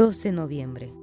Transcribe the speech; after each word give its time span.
2 0.00 0.22
de 0.22 0.32
noviembre. 0.32 0.94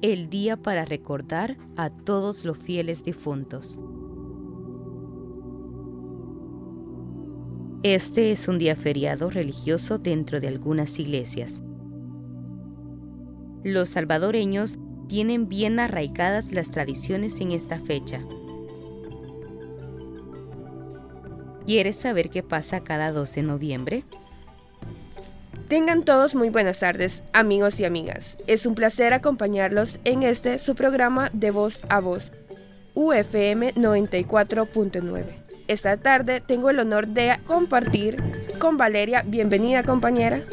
El 0.00 0.30
día 0.30 0.56
para 0.56 0.86
recordar 0.86 1.58
a 1.76 1.90
todos 1.90 2.46
los 2.46 2.56
fieles 2.56 3.04
difuntos. 3.04 3.78
Este 7.82 8.32
es 8.32 8.48
un 8.48 8.56
día 8.56 8.74
feriado 8.74 9.28
religioso 9.28 9.98
dentro 9.98 10.40
de 10.40 10.48
algunas 10.48 10.98
iglesias. 10.98 11.62
Los 13.64 13.90
salvadoreños 13.90 14.78
tienen 15.06 15.50
bien 15.50 15.78
arraigadas 15.78 16.52
las 16.52 16.70
tradiciones 16.70 17.38
en 17.42 17.52
esta 17.52 17.78
fecha. 17.80 18.24
¿Quieres 21.66 21.96
saber 21.96 22.30
qué 22.30 22.42
pasa 22.42 22.82
cada 22.82 23.12
2 23.12 23.34
de 23.34 23.42
noviembre? 23.42 24.04
Tengan 25.68 26.04
todos 26.04 26.34
muy 26.34 26.50
buenas 26.50 26.80
tardes, 26.80 27.22
amigos 27.32 27.80
y 27.80 27.86
amigas. 27.86 28.36
Es 28.46 28.66
un 28.66 28.74
placer 28.74 29.14
acompañarlos 29.14 29.98
en 30.04 30.22
este 30.22 30.58
su 30.58 30.74
programa 30.74 31.30
de 31.32 31.50
voz 31.50 31.80
a 31.88 32.00
voz, 32.00 32.32
UFM 32.92 33.72
94.9. 33.74 35.24
Esta 35.66 35.96
tarde 35.96 36.42
tengo 36.42 36.68
el 36.68 36.80
honor 36.80 37.08
de 37.08 37.38
compartir 37.46 38.22
con 38.58 38.76
Valeria. 38.76 39.24
Bienvenida, 39.26 39.82
compañera. 39.84 40.44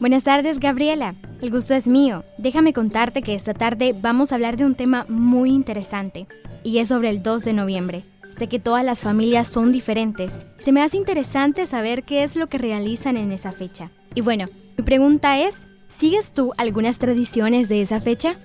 Buenas 0.00 0.24
tardes, 0.24 0.58
Gabriela. 0.58 1.14
El 1.40 1.52
gusto 1.52 1.74
es 1.74 1.86
mío. 1.86 2.24
Déjame 2.36 2.72
contarte 2.72 3.22
que 3.22 3.36
esta 3.36 3.54
tarde 3.54 3.94
vamos 3.96 4.32
a 4.32 4.34
hablar 4.34 4.56
de 4.56 4.64
un 4.64 4.74
tema 4.74 5.06
muy 5.08 5.50
interesante, 5.50 6.26
y 6.64 6.78
es 6.78 6.88
sobre 6.88 7.10
el 7.10 7.22
2 7.22 7.44
de 7.44 7.52
noviembre. 7.52 8.04
Sé 8.32 8.48
que 8.48 8.58
todas 8.58 8.84
las 8.84 9.02
familias 9.02 9.46
son 9.48 9.70
diferentes. 9.70 10.40
Se 10.58 10.72
me 10.72 10.82
hace 10.82 10.96
interesante 10.96 11.66
saber 11.68 12.02
qué 12.02 12.24
es 12.24 12.34
lo 12.34 12.48
que 12.48 12.58
realizan 12.58 13.16
en 13.16 13.30
esa 13.30 13.52
fecha. 13.52 13.92
Y 14.16 14.22
bueno, 14.22 14.46
mi 14.78 14.82
pregunta 14.82 15.38
es, 15.38 15.68
¿sigues 15.88 16.32
tú 16.32 16.54
algunas 16.56 16.98
tradiciones 16.98 17.68
de 17.68 17.82
esa 17.82 18.00
fecha? 18.00 18.36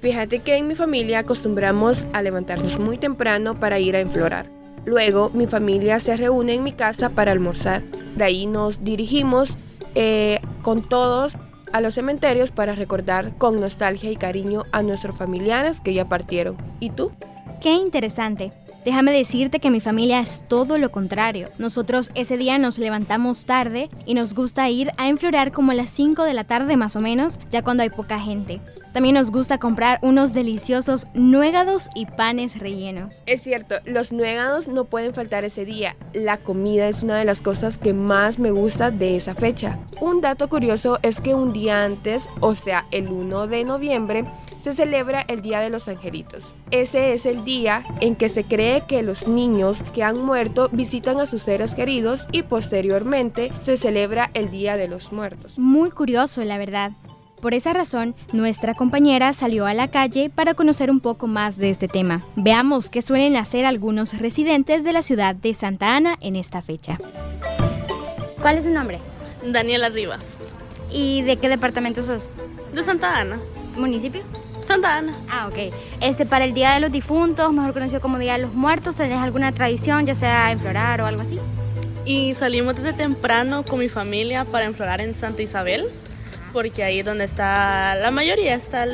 Fíjate 0.00 0.40
que 0.40 0.56
en 0.56 0.66
mi 0.66 0.74
familia 0.74 1.20
acostumbramos 1.20 2.08
a 2.12 2.20
levantarnos 2.20 2.80
muy 2.80 2.98
temprano 2.98 3.60
para 3.60 3.78
ir 3.78 3.94
a 3.94 4.00
enflorar. 4.00 4.50
Luego 4.84 5.30
mi 5.30 5.46
familia 5.46 6.00
se 6.00 6.16
reúne 6.16 6.54
en 6.54 6.64
mi 6.64 6.72
casa 6.72 7.10
para 7.10 7.30
almorzar. 7.30 7.84
De 8.16 8.24
ahí 8.24 8.46
nos 8.46 8.82
dirigimos 8.82 9.56
eh, 9.94 10.40
con 10.62 10.82
todos 10.82 11.34
a 11.72 11.80
los 11.80 11.94
cementerios 11.94 12.50
para 12.50 12.74
recordar 12.74 13.38
con 13.38 13.60
nostalgia 13.60 14.10
y 14.10 14.16
cariño 14.16 14.64
a 14.72 14.82
nuestros 14.82 15.16
familiares 15.16 15.80
que 15.80 15.94
ya 15.94 16.08
partieron. 16.08 16.56
¿Y 16.80 16.90
tú? 16.90 17.12
Qué 17.60 17.74
interesante. 17.74 18.52
Déjame 18.84 19.12
decirte 19.12 19.60
que 19.60 19.70
mi 19.70 19.80
familia 19.80 20.20
es 20.20 20.44
todo 20.48 20.78
lo 20.78 20.90
contrario. 20.90 21.50
Nosotros 21.58 22.10
ese 22.14 22.38
día 22.38 22.56
nos 22.56 22.78
levantamos 22.78 23.44
tarde 23.44 23.90
y 24.06 24.14
nos 24.14 24.32
gusta 24.32 24.70
ir 24.70 24.90
a 24.96 25.08
enflorar 25.08 25.52
como 25.52 25.72
a 25.72 25.74
las 25.74 25.90
5 25.90 26.24
de 26.24 26.32
la 26.32 26.44
tarde 26.44 26.78
más 26.78 26.96
o 26.96 27.00
menos, 27.02 27.38
ya 27.50 27.62
cuando 27.62 27.82
hay 27.82 27.90
poca 27.90 28.18
gente. 28.18 28.60
También 28.92 29.14
nos 29.14 29.30
gusta 29.30 29.58
comprar 29.58 30.00
unos 30.02 30.32
deliciosos 30.32 31.06
nuegados 31.14 31.88
y 31.94 32.06
panes 32.06 32.58
rellenos. 32.58 33.22
Es 33.26 33.42
cierto, 33.42 33.76
los 33.84 34.10
nuegados 34.10 34.66
no 34.66 34.86
pueden 34.86 35.14
faltar 35.14 35.44
ese 35.44 35.64
día. 35.64 35.94
La 36.12 36.38
comida 36.38 36.88
es 36.88 37.02
una 37.02 37.16
de 37.16 37.24
las 37.24 37.40
cosas 37.40 37.78
que 37.78 37.92
más 37.92 38.38
me 38.38 38.50
gusta 38.50 38.90
de 38.90 39.14
esa 39.14 39.34
fecha. 39.34 39.78
Un 40.00 40.20
dato 40.20 40.48
curioso 40.48 40.98
es 41.02 41.20
que 41.20 41.34
un 41.34 41.52
día 41.52 41.84
antes, 41.84 42.28
o 42.40 42.56
sea, 42.56 42.86
el 42.90 43.08
1 43.08 43.46
de 43.46 43.64
noviembre, 43.64 44.24
se 44.60 44.74
celebra 44.74 45.22
el 45.22 45.42
Día 45.42 45.60
de 45.60 45.70
los 45.70 45.88
Angelitos. 45.88 46.54
Ese 46.70 47.12
es 47.14 47.26
el 47.26 47.44
día 47.44 47.84
en 48.00 48.16
que 48.16 48.28
se 48.28 48.44
cree 48.44 48.82
que 48.86 49.02
los 49.02 49.26
niños 49.26 49.82
que 49.94 50.02
han 50.02 50.24
muerto 50.24 50.68
visitan 50.72 51.20
a 51.20 51.26
sus 51.26 51.42
seres 51.42 51.74
queridos 51.74 52.26
y 52.32 52.42
posteriormente 52.42 53.52
se 53.58 53.76
celebra 53.76 54.30
el 54.34 54.50
Día 54.50 54.76
de 54.76 54.88
los 54.88 55.12
Muertos. 55.12 55.58
Muy 55.58 55.90
curioso, 55.90 56.44
la 56.44 56.58
verdad. 56.58 56.92
Por 57.40 57.54
esa 57.54 57.72
razón, 57.72 58.14
nuestra 58.32 58.74
compañera 58.74 59.32
salió 59.32 59.64
a 59.64 59.72
la 59.72 59.88
calle 59.88 60.28
para 60.28 60.52
conocer 60.52 60.90
un 60.90 61.00
poco 61.00 61.26
más 61.26 61.56
de 61.56 61.70
este 61.70 61.88
tema. 61.88 62.22
Veamos 62.36 62.90
qué 62.90 63.00
suelen 63.00 63.36
hacer 63.36 63.64
algunos 63.64 64.18
residentes 64.18 64.84
de 64.84 64.92
la 64.92 65.02
ciudad 65.02 65.34
de 65.34 65.54
Santa 65.54 65.96
Ana 65.96 66.18
en 66.20 66.36
esta 66.36 66.60
fecha. 66.60 66.98
¿Cuál 68.42 68.58
es 68.58 68.64
su 68.64 68.70
nombre? 68.70 68.98
Daniela 69.44 69.88
Rivas. 69.88 70.38
¿Y 70.92 71.22
de 71.22 71.38
qué 71.38 71.48
departamento 71.48 72.02
sos? 72.02 72.28
De 72.74 72.84
Santa 72.84 73.18
Ana. 73.18 73.38
¿Municipio? 73.76 74.22
Santa 74.70 74.98
Ana. 74.98 75.12
Ah, 75.28 75.48
ok. 75.48 75.74
Este, 76.00 76.26
para 76.26 76.44
el 76.44 76.54
Día 76.54 76.74
de 76.74 76.78
los 76.78 76.92
Difuntos, 76.92 77.52
mejor 77.52 77.72
conocido 77.72 78.00
como 78.00 78.20
Día 78.20 78.34
de 78.34 78.42
los 78.42 78.54
Muertos, 78.54 78.94
¿tenés 78.94 79.18
alguna 79.18 79.50
tradición, 79.50 80.06
ya 80.06 80.14
sea 80.14 80.52
enflorar 80.52 81.00
o 81.00 81.06
algo 81.06 81.22
así? 81.22 81.40
Y 82.04 82.36
salimos 82.36 82.76
desde 82.76 82.92
temprano 82.92 83.64
con 83.64 83.80
mi 83.80 83.88
familia 83.88 84.44
para 84.44 84.66
enflorar 84.66 85.00
en 85.00 85.12
Santa 85.12 85.42
Isabel, 85.42 85.88
porque 86.52 86.84
ahí 86.84 87.00
es 87.00 87.04
donde 87.04 87.24
está 87.24 87.96
la 87.96 88.12
mayoría, 88.12 88.54
está 88.54 88.86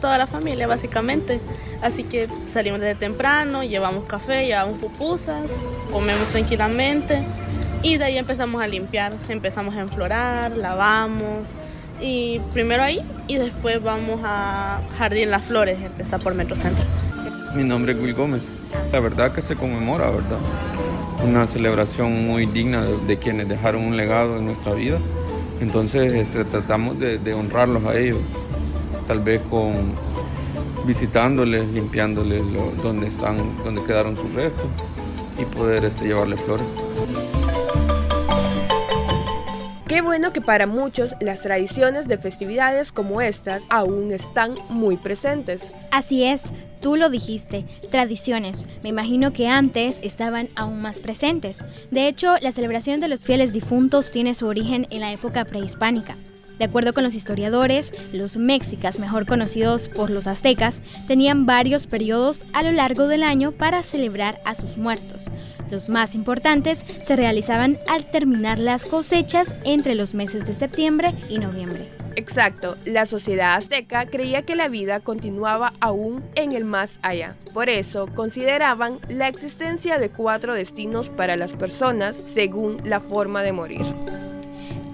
toda 0.00 0.18
la 0.18 0.26
familia 0.26 0.66
básicamente. 0.66 1.38
Así 1.80 2.02
que 2.02 2.26
salimos 2.46 2.80
desde 2.80 2.96
temprano, 2.96 3.62
llevamos 3.62 4.06
café, 4.06 4.46
llevamos 4.46 4.78
pupusas, 4.78 5.48
comemos 5.92 6.30
tranquilamente 6.30 7.22
y 7.84 7.98
de 7.98 8.04
ahí 8.04 8.18
empezamos 8.18 8.60
a 8.60 8.66
limpiar, 8.66 9.12
empezamos 9.28 9.76
a 9.76 9.80
enflorar, 9.80 10.56
lavamos 10.56 11.50
y 12.00 12.40
primero 12.52 12.82
ahí 12.82 13.00
y 13.28 13.36
después 13.36 13.82
vamos 13.82 14.20
a 14.24 14.80
Jardín 14.98 15.30
Las 15.30 15.44
Flores, 15.44 15.78
está 15.98 16.18
por 16.18 16.34
Metrocentro. 16.34 16.84
Mi 17.54 17.64
nombre 17.64 17.92
es 17.92 17.98
Will 17.98 18.14
Gómez. 18.14 18.42
La 18.92 19.00
verdad 19.00 19.32
que 19.32 19.42
se 19.42 19.56
conmemora, 19.56 20.10
¿verdad? 20.10 20.38
Una 21.26 21.46
celebración 21.46 22.26
muy 22.26 22.46
digna 22.46 22.82
de, 22.82 23.18
quienes 23.18 23.48
dejaron 23.48 23.84
un 23.84 23.96
legado 23.96 24.36
en 24.36 24.46
nuestra 24.46 24.72
vida. 24.74 24.98
Entonces 25.60 26.14
este, 26.14 26.44
tratamos 26.44 26.98
de, 26.98 27.34
honrarlos 27.34 27.84
a 27.84 27.96
ellos, 27.96 28.18
tal 29.06 29.20
vez 29.20 29.40
con 29.50 29.94
visitándoles, 30.86 31.68
limpiándoles 31.68 32.42
donde 32.82 33.08
están, 33.08 33.36
donde 33.64 33.82
quedaron 33.82 34.16
sus 34.16 34.32
restos 34.32 34.66
y 35.38 35.44
poder 35.44 35.84
este, 35.84 36.06
llevarles 36.06 36.40
flores. 36.40 36.66
Bueno 40.02 40.32
que 40.32 40.40
para 40.40 40.66
muchos 40.66 41.14
las 41.20 41.42
tradiciones 41.42 42.08
de 42.08 42.18
festividades 42.18 42.90
como 42.90 43.20
estas 43.20 43.62
aún 43.68 44.10
están 44.10 44.56
muy 44.68 44.96
presentes. 44.96 45.72
Así 45.92 46.24
es, 46.24 46.52
tú 46.80 46.96
lo 46.96 47.10
dijiste, 47.10 47.64
tradiciones. 47.90 48.66
Me 48.82 48.88
imagino 48.88 49.32
que 49.32 49.46
antes 49.46 50.00
estaban 50.02 50.48
aún 50.56 50.82
más 50.82 51.00
presentes. 51.00 51.64
De 51.90 52.08
hecho, 52.08 52.36
la 52.40 52.50
celebración 52.50 52.98
de 53.00 53.08
los 53.08 53.24
fieles 53.24 53.52
difuntos 53.52 54.10
tiene 54.10 54.34
su 54.34 54.46
origen 54.46 54.88
en 54.90 55.00
la 55.00 55.12
época 55.12 55.44
prehispánica. 55.44 56.16
De 56.60 56.66
acuerdo 56.66 56.92
con 56.92 57.04
los 57.04 57.14
historiadores, 57.14 57.90
los 58.12 58.36
mexicas, 58.36 58.98
mejor 58.98 59.24
conocidos 59.24 59.88
por 59.88 60.10
los 60.10 60.26
aztecas, 60.26 60.82
tenían 61.06 61.46
varios 61.46 61.86
periodos 61.86 62.44
a 62.52 62.62
lo 62.62 62.70
largo 62.70 63.08
del 63.08 63.22
año 63.22 63.52
para 63.52 63.82
celebrar 63.82 64.42
a 64.44 64.54
sus 64.54 64.76
muertos. 64.76 65.30
Los 65.70 65.88
más 65.88 66.14
importantes 66.14 66.84
se 67.00 67.16
realizaban 67.16 67.78
al 67.88 68.10
terminar 68.10 68.58
las 68.58 68.84
cosechas 68.84 69.54
entre 69.64 69.94
los 69.94 70.12
meses 70.12 70.44
de 70.44 70.52
septiembre 70.52 71.14
y 71.30 71.38
noviembre. 71.38 71.88
Exacto, 72.16 72.76
la 72.84 73.06
sociedad 73.06 73.54
azteca 73.54 74.04
creía 74.04 74.42
que 74.42 74.54
la 74.54 74.68
vida 74.68 75.00
continuaba 75.00 75.72
aún 75.80 76.22
en 76.34 76.52
el 76.52 76.66
más 76.66 76.98
allá. 77.00 77.36
Por 77.54 77.70
eso 77.70 78.06
consideraban 78.14 78.98
la 79.08 79.28
existencia 79.28 79.98
de 79.98 80.10
cuatro 80.10 80.52
destinos 80.52 81.08
para 81.08 81.36
las 81.36 81.54
personas 81.54 82.22
según 82.26 82.82
la 82.84 83.00
forma 83.00 83.42
de 83.42 83.52
morir. 83.52 83.86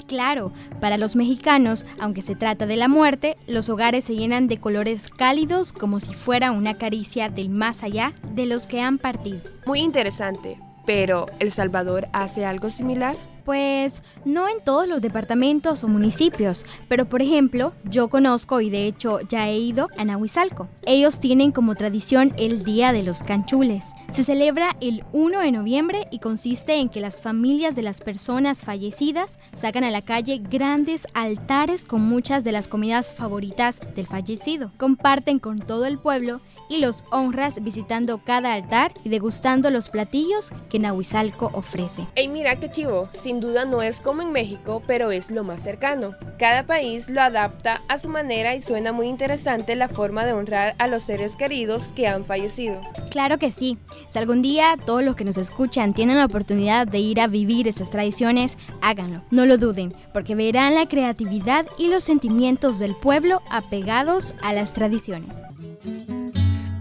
Claro, 0.06 0.52
para 0.80 0.98
los 0.98 1.16
mexicanos, 1.16 1.84
aunque 1.98 2.22
se 2.22 2.36
trata 2.36 2.66
de 2.66 2.76
la 2.76 2.88
muerte, 2.88 3.36
los 3.48 3.68
hogares 3.68 4.04
se 4.04 4.14
llenan 4.14 4.46
de 4.46 4.58
colores 4.58 5.08
cálidos 5.08 5.72
como 5.72 5.98
si 5.98 6.14
fuera 6.14 6.52
una 6.52 6.74
caricia 6.74 7.28
del 7.28 7.50
más 7.50 7.82
allá 7.82 8.12
de 8.32 8.46
los 8.46 8.68
que 8.68 8.80
han 8.80 8.98
partido. 8.98 9.40
Muy 9.66 9.80
interesante, 9.80 10.60
pero 10.84 11.26
¿El 11.40 11.50
Salvador 11.50 12.08
hace 12.12 12.44
algo 12.44 12.70
similar? 12.70 13.16
Pues 13.46 14.02
no 14.24 14.48
en 14.48 14.60
todos 14.60 14.88
los 14.88 15.00
departamentos 15.00 15.84
o 15.84 15.88
municipios, 15.88 16.64
pero 16.88 17.08
por 17.08 17.22
ejemplo, 17.22 17.74
yo 17.84 18.08
conozco 18.08 18.60
y 18.60 18.70
de 18.70 18.86
hecho 18.86 19.20
ya 19.20 19.48
he 19.48 19.56
ido 19.56 19.88
a 19.96 20.04
Nahuizalco. 20.04 20.66
Ellos 20.84 21.20
tienen 21.20 21.52
como 21.52 21.76
tradición 21.76 22.34
el 22.38 22.64
Día 22.64 22.92
de 22.92 23.04
los 23.04 23.22
Canchules. 23.22 23.92
Se 24.08 24.24
celebra 24.24 24.76
el 24.80 25.04
1 25.12 25.38
de 25.38 25.52
noviembre 25.52 26.08
y 26.10 26.18
consiste 26.18 26.80
en 26.80 26.88
que 26.88 27.00
las 27.00 27.22
familias 27.22 27.76
de 27.76 27.82
las 27.82 28.00
personas 28.00 28.64
fallecidas 28.64 29.38
sacan 29.54 29.84
a 29.84 29.92
la 29.92 30.02
calle 30.02 30.42
grandes 30.42 31.06
altares 31.14 31.84
con 31.84 32.00
muchas 32.00 32.42
de 32.42 32.50
las 32.50 32.66
comidas 32.66 33.12
favoritas 33.12 33.80
del 33.94 34.08
fallecido. 34.08 34.72
Comparten 34.76 35.38
con 35.38 35.60
todo 35.60 35.86
el 35.86 36.00
pueblo 36.00 36.40
y 36.68 36.78
los 36.78 37.04
honras 37.12 37.62
visitando 37.62 38.24
cada 38.24 38.54
altar 38.54 38.92
y 39.04 39.08
degustando 39.08 39.70
los 39.70 39.88
platillos 39.88 40.50
que 40.68 40.80
Nahuizalco 40.80 41.50
ofrece. 41.52 42.08
Ey, 42.16 42.26
mira 42.26 42.56
qué 42.56 42.68
chivo. 42.68 43.08
Sin 43.36 43.42
duda 43.42 43.66
no 43.66 43.82
es 43.82 44.00
como 44.00 44.22
en 44.22 44.32
México, 44.32 44.82
pero 44.86 45.12
es 45.12 45.30
lo 45.30 45.44
más 45.44 45.62
cercano. 45.62 46.14
Cada 46.38 46.64
país 46.64 47.10
lo 47.10 47.20
adapta 47.20 47.82
a 47.86 47.98
su 47.98 48.08
manera 48.08 48.56
y 48.56 48.62
suena 48.62 48.92
muy 48.92 49.08
interesante 49.08 49.76
la 49.76 49.90
forma 49.90 50.24
de 50.24 50.32
honrar 50.32 50.74
a 50.78 50.86
los 50.86 51.02
seres 51.02 51.36
queridos 51.36 51.88
que 51.88 52.08
han 52.08 52.24
fallecido. 52.24 52.80
Claro 53.10 53.36
que 53.36 53.50
sí. 53.50 53.76
Si 54.08 54.18
algún 54.18 54.40
día 54.40 54.78
todos 54.86 55.04
los 55.04 55.16
que 55.16 55.26
nos 55.26 55.36
escuchan 55.36 55.92
tienen 55.92 56.16
la 56.16 56.24
oportunidad 56.24 56.86
de 56.86 56.98
ir 56.98 57.20
a 57.20 57.26
vivir 57.26 57.68
esas 57.68 57.90
tradiciones, 57.90 58.56
háganlo. 58.80 59.22
No 59.30 59.44
lo 59.44 59.58
duden, 59.58 59.94
porque 60.14 60.34
verán 60.34 60.74
la 60.74 60.88
creatividad 60.88 61.66
y 61.76 61.88
los 61.88 62.04
sentimientos 62.04 62.78
del 62.78 62.96
pueblo 62.96 63.42
apegados 63.50 64.34
a 64.40 64.54
las 64.54 64.72
tradiciones. 64.72 65.42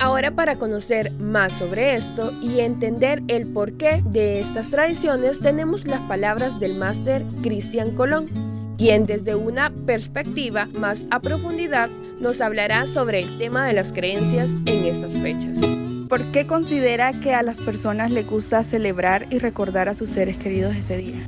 Ahora 0.06 0.36
para 0.36 0.60
conocer 0.60 1.12
más 1.14 1.52
sobre 1.54 1.96
esto 1.96 2.32
y 2.40 2.60
entender 2.60 3.24
el 3.28 3.48
porqué 3.48 4.04
de 4.06 4.38
estas 4.38 4.70
tradiciones 4.70 5.40
tenemos 5.40 5.88
las 5.88 6.00
palabras 6.02 6.60
del 6.60 6.76
máster 6.76 7.26
Cristian 7.42 7.96
Colón, 7.96 8.30
quien 8.78 9.08
desde 9.08 9.34
una 9.34 9.72
perspectiva 9.72 10.68
más 10.78 11.06
a 11.10 11.22
profundidad 11.22 11.90
nos 12.22 12.40
hablará 12.40 12.86
sobre 12.86 13.22
el 13.22 13.40
tema 13.40 13.66
de 13.66 13.74
las 13.74 13.92
creencias 13.92 14.52
en 14.68 14.86
estas 14.86 15.12
fechas. 15.14 15.60
¿Por 16.08 16.32
qué 16.32 16.46
considera 16.46 17.20
que 17.20 17.34
a 17.34 17.42
las 17.42 17.60
personas 17.60 18.12
les 18.12 18.28
gusta 18.28 18.64
celebrar 18.64 19.26
y 19.32 19.40
recordar 19.40 19.90
a 19.90 19.96
sus 19.96 20.12
seres 20.12 20.38
queridos 20.38 20.76
ese 20.76 20.98
día? 20.98 21.28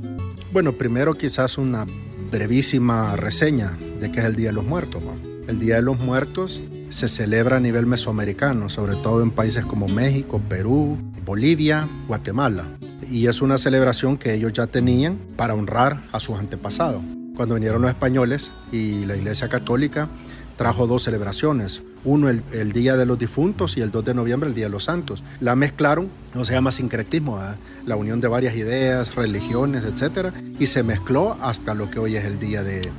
Bueno, 0.52 0.72
primero 0.72 1.14
quizás 1.14 1.58
una 1.58 1.84
brevísima 2.30 3.16
reseña 3.16 3.76
de 3.98 4.12
qué 4.12 4.20
es 4.20 4.26
el 4.26 4.36
Día 4.36 4.50
de 4.50 4.54
los 4.54 4.64
Muertos. 4.64 5.02
El 5.48 5.58
Día 5.58 5.74
de 5.74 5.82
los 5.82 5.98
Muertos 5.98 6.62
se 6.90 7.08
celebra 7.08 7.56
a 7.56 7.60
nivel 7.60 7.86
mesoamericano, 7.86 8.68
sobre 8.68 8.96
todo 8.96 9.22
en 9.22 9.30
países 9.30 9.64
como 9.64 9.88
México, 9.88 10.40
Perú, 10.48 10.98
Bolivia, 11.24 11.88
Guatemala. 12.06 12.66
Y 13.10 13.26
es 13.26 13.42
una 13.42 13.58
celebración 13.58 14.16
que 14.16 14.34
ellos 14.34 14.52
ya 14.52 14.66
tenían 14.66 15.18
para 15.36 15.54
honrar 15.54 16.02
a 16.12 16.20
sus 16.20 16.38
antepasados. 16.38 17.02
Cuando 17.36 17.54
vinieron 17.54 17.82
los 17.82 17.90
españoles 17.90 18.50
y 18.72 19.04
la 19.04 19.16
Iglesia 19.16 19.48
Católica 19.48 20.08
trajo 20.56 20.86
dos 20.86 21.04
celebraciones, 21.04 21.82
uno 22.04 22.28
el, 22.28 22.72
Día 22.72 22.96
de 22.96 23.06
los 23.06 23.18
Difuntos 23.18 23.76
y 23.76 23.80
el 23.80 23.90
2 23.90 24.04
de 24.06 24.14
noviembre 24.14 24.48
el 24.48 24.54
Día 24.54 24.66
de 24.66 24.70
los 24.70 24.84
Santos. 24.84 25.22
La 25.40 25.54
mezclaron, 25.54 26.08
no 26.34 26.44
se 26.44 26.52
llama 26.52 26.72
sincretismo, 26.72 27.40
la 27.86 27.96
unión 27.96 28.20
de 28.20 28.28
varias 28.28 28.56
ideas, 28.56 29.14
religiones, 29.14 29.84
etc. 29.84 30.32
Y 30.58 30.66
se 30.66 30.82
mezcló 30.82 31.36
hasta 31.40 31.74
lo 31.74 31.90
que 31.90 31.98
hoy 31.98 32.16
es 32.16 32.24
el 32.24 32.38
Día 32.38 32.62
de, 32.62 32.90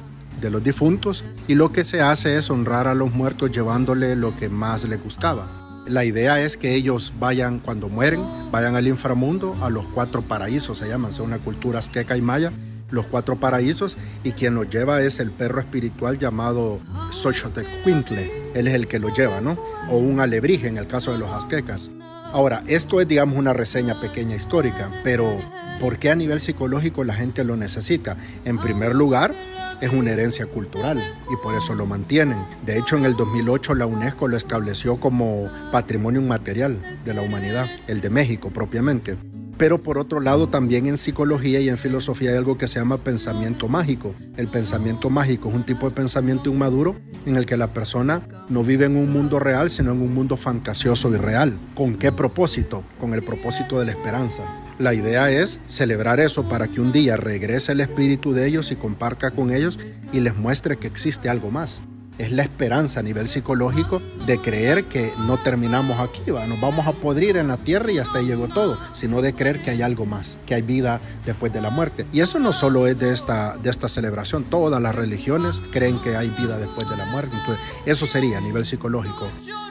de 0.42 0.50
los 0.50 0.64
difuntos 0.64 1.24
y 1.48 1.56
lo 1.56 1.72
que 1.72 1.84
se 1.84 2.02
hace 2.02 2.38
es 2.38 2.50
honrar 2.50 2.88
a 2.88 2.96
los 2.96 3.14
muertos 3.14 3.52
llevándole 3.52 4.16
lo 4.16 4.36
que 4.36 4.50
más 4.50 4.84
les 4.86 5.02
gustaba. 5.02 5.60
La 5.88 6.06
idea 6.06 6.40
es 6.40 6.56
que 6.56 6.76
ellos 6.76 7.14
vayan, 7.20 7.60
cuando 7.60 7.90
mueren, 7.90 8.22
vayan 8.52 8.76
al 8.76 8.88
inframundo, 8.88 9.56
a 9.62 9.70
los 9.70 9.86
cuatro 9.88 10.22
paraísos, 10.22 10.78
se 10.78 10.88
llaman, 10.88 11.12
una 11.22 11.40
cultura 11.40 11.80
azteca 11.80 12.16
y 12.16 12.22
maya, 12.22 12.52
los 12.92 13.08
cuatro 13.08 13.40
paraísos, 13.40 13.98
y 14.24 14.34
quien 14.34 14.56
los 14.56 14.70
lleva 14.70 15.02
es 15.02 15.20
el 15.20 15.32
perro 15.32 15.60
espiritual 15.60 16.18
llamado 16.18 16.80
Xochitl-Quintle, 17.12 18.52
él 18.54 18.68
es 18.68 18.74
el 18.74 18.88
que 18.88 19.00
lo 19.00 19.14
lleva, 19.14 19.42
¿no? 19.42 19.58
O 19.90 19.98
un 19.98 20.20
alebrije 20.20 20.68
en 20.68 20.78
el 20.78 20.88
caso 20.88 21.12
de 21.12 21.20
los 21.20 21.32
aztecas. 21.32 21.90
Ahora, 22.32 22.64
esto 22.68 23.02
es, 23.02 23.08
digamos, 23.08 23.38
una 23.38 23.54
reseña 23.54 24.00
pequeña 24.00 24.36
histórica, 24.36 24.92
pero 25.04 25.40
¿por 25.80 25.98
qué 25.98 26.12
a 26.12 26.16
nivel 26.16 26.40
psicológico 26.40 27.04
la 27.04 27.16
gente 27.16 27.44
lo 27.44 27.56
necesita? 27.58 28.18
En 28.46 28.60
primer 28.60 28.96
lugar, 28.96 29.34
es 29.82 29.92
una 29.92 30.12
herencia 30.12 30.46
cultural 30.46 31.02
y 31.32 31.36
por 31.38 31.56
eso 31.56 31.76
lo 31.76 31.86
mantienen. 31.86 32.46
De 32.66 32.78
hecho, 32.78 32.98
en 32.98 33.06
el 33.06 33.16
2008 33.16 33.76
la 33.76 33.86
UNESCO 33.86 34.28
lo 34.28 34.38
estableció 34.38 35.00
como 35.00 35.50
patrimonio 35.72 36.22
inmaterial 36.22 37.00
de 37.06 37.14
la 37.14 37.22
humanidad, 37.22 37.68
el 37.88 38.02
de 38.02 38.10
México 38.10 38.50
propiamente. 38.52 39.18
Pero 39.60 39.84
por 39.84 39.98
otro 39.98 40.22
lado, 40.22 40.48
también 40.48 40.88
en 40.88 40.96
psicología 40.96 41.60
y 41.60 41.68
en 41.68 41.78
filosofía 41.78 42.32
hay 42.32 42.38
algo 42.38 42.58
que 42.58 42.70
se 42.70 42.80
llama 42.80 42.98
pensamiento 42.98 43.68
mágico. 43.68 44.16
El 44.38 44.48
pensamiento 44.48 45.10
mágico 45.10 45.50
es 45.50 45.56
un 45.56 45.66
tipo 45.66 45.90
de 45.90 45.96
pensamiento 45.98 46.50
inmaduro 46.50 46.96
en 47.26 47.36
el 47.36 47.46
que 47.46 47.58
la 47.58 47.74
persona 47.74 48.26
no 48.48 48.64
vive 48.64 48.86
en 48.86 48.96
un 48.96 49.12
mundo 49.12 49.38
real, 49.38 49.70
sino 49.70 49.92
en 49.92 50.02
un 50.02 50.14
mundo 50.14 50.38
fantasioso 50.38 51.14
y 51.14 51.18
real. 51.18 51.60
¿Con 51.76 51.96
qué 51.96 52.14
propósito? 52.14 52.86
Con 53.02 53.14
el 53.14 53.22
propósito 53.22 53.78
de 53.80 53.88
la 53.88 53.92
esperanza. 53.92 54.46
La 54.80 54.94
idea 54.94 55.30
es 55.30 55.60
celebrar 55.68 56.22
eso 56.22 56.48
para 56.48 56.70
que 56.70 56.80
un 56.80 56.94
día 56.94 57.18
regrese 57.18 57.74
el 57.74 57.82
espíritu 57.82 58.32
de 58.32 58.48
ellos 58.48 58.72
y 58.72 58.78
comparta 58.78 59.32
con 59.32 59.52
ellos 59.52 59.78
y 60.14 60.22
les 60.22 60.38
muestre 60.38 60.78
que 60.78 60.88
existe 60.88 61.28
algo 61.28 61.52
más 61.52 61.82
es 62.20 62.32
la 62.32 62.44
esperanza 62.44 63.00
a 63.00 63.04
nivel 63.04 63.28
psicológico 63.28 64.02
de 64.28 64.40
creer 64.40 64.84
que 64.84 65.14
no 65.18 65.38
terminamos 65.42 66.00
aquí, 66.00 66.22
nos 66.30 66.62
vamos 66.62 66.86
a 66.86 66.92
podrir 66.92 67.38
en 67.38 67.48
la 67.48 67.58
tierra 67.58 67.92
y 67.92 67.98
hasta 67.98 68.20
ahí 68.20 68.28
llegó 68.28 68.48
todo, 68.48 68.78
sino 68.94 69.22
de 69.22 69.34
creer 69.34 69.62
que 69.62 69.72
hay 69.72 69.82
algo 69.82 70.06
más, 70.06 70.38
que 70.46 70.54
hay 70.54 70.62
vida 70.62 71.00
después 71.26 71.52
de 71.52 71.62
la 71.62 71.70
muerte. 71.70 72.06
Y 72.12 72.20
eso 72.20 72.38
no 72.38 72.54
solo 72.54 72.86
es 72.86 73.00
de 73.00 73.14
esta, 73.14 73.58
de 73.58 73.70
esta 73.70 73.88
celebración, 73.88 74.44
todas 74.44 74.82
las 74.82 74.94
religiones 74.94 75.62
creen 75.72 76.00
que 76.00 76.16
hay 76.16 76.30
vida 76.30 76.58
después 76.58 76.88
de 76.90 76.98
la 76.98 77.06
muerte. 77.06 77.36
Entonces, 77.38 77.64
eso 77.86 78.06
sería 78.06 78.38
a 78.38 78.42
nivel 78.42 78.66
psicológico. 78.66 79.28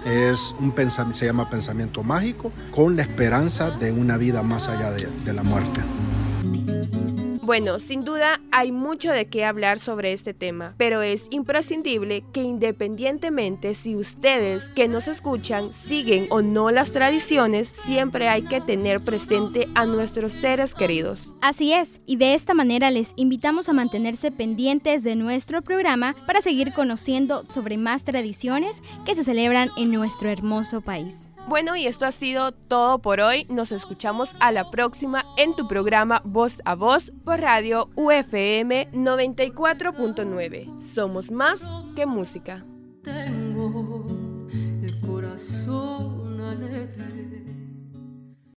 Es 0.06 0.54
un 0.58 0.72
pensamiento, 0.72 1.18
se 1.18 1.26
llama 1.26 1.50
pensamiento 1.50 2.02
mágico 2.02 2.50
con 2.70 2.96
la 2.96 3.02
esperanza 3.02 3.70
de 3.70 3.92
una 3.92 4.16
vida 4.16 4.42
más 4.42 4.68
allá 4.68 4.90
de, 4.90 5.06
de 5.06 5.32
la 5.34 5.42
muerte. 5.42 5.80
Bueno, 7.48 7.78
sin 7.78 8.04
duda 8.04 8.42
hay 8.52 8.72
mucho 8.72 9.10
de 9.10 9.24
qué 9.24 9.46
hablar 9.46 9.78
sobre 9.78 10.12
este 10.12 10.34
tema, 10.34 10.74
pero 10.76 11.00
es 11.00 11.28
imprescindible 11.30 12.22
que 12.30 12.42
independientemente 12.42 13.72
si 13.72 13.96
ustedes 13.96 14.64
que 14.76 14.86
nos 14.86 15.08
escuchan 15.08 15.72
siguen 15.72 16.26
o 16.28 16.42
no 16.42 16.70
las 16.70 16.92
tradiciones, 16.92 17.70
siempre 17.70 18.28
hay 18.28 18.42
que 18.42 18.60
tener 18.60 19.00
presente 19.00 19.66
a 19.74 19.86
nuestros 19.86 20.32
seres 20.32 20.74
queridos. 20.74 21.32
Así 21.40 21.72
es, 21.72 22.02
y 22.04 22.16
de 22.16 22.34
esta 22.34 22.52
manera 22.52 22.90
les 22.90 23.14
invitamos 23.16 23.70
a 23.70 23.72
mantenerse 23.72 24.30
pendientes 24.30 25.02
de 25.02 25.16
nuestro 25.16 25.62
programa 25.62 26.14
para 26.26 26.42
seguir 26.42 26.74
conociendo 26.74 27.46
sobre 27.46 27.78
más 27.78 28.04
tradiciones 28.04 28.82
que 29.06 29.14
se 29.14 29.24
celebran 29.24 29.70
en 29.78 29.90
nuestro 29.90 30.28
hermoso 30.28 30.82
país. 30.82 31.30
Bueno, 31.48 31.76
y 31.76 31.86
esto 31.86 32.04
ha 32.04 32.12
sido 32.12 32.52
todo 32.52 32.98
por 32.98 33.20
hoy. 33.20 33.46
Nos 33.48 33.72
escuchamos 33.72 34.36
a 34.38 34.52
la 34.52 34.70
próxima 34.70 35.24
en 35.38 35.56
tu 35.56 35.66
programa 35.66 36.20
Voz 36.22 36.60
a 36.66 36.74
Voz 36.74 37.10
por 37.24 37.40
Radio 37.40 37.88
UFM 37.94 38.90
94.9. 38.92 40.82
Somos 40.82 41.30
más 41.30 41.62
que 41.96 42.04
música. 42.04 42.66
Tengo 43.02 44.06
el 44.82 45.00
corazón. 45.00 45.97